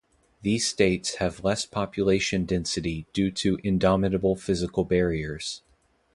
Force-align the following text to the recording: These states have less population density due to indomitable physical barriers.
These 0.41 0.65
states 0.67 1.17
have 1.17 1.43
less 1.43 1.67
population 1.67 2.45
density 2.45 3.05
due 3.13 3.29
to 3.33 3.59
indomitable 3.63 4.35
physical 4.35 4.83
barriers. 4.83 5.61